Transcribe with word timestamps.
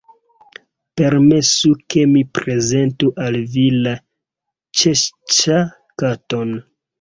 Permesu 1.01 1.69
ke 1.93 2.05
mi 2.13 2.23
prezentu 2.37 3.11
al 3.27 3.37
vi 3.57 3.67
la 3.83 3.93
Ĉeŝŝa_ 4.81 5.61
Katon." 6.05 6.57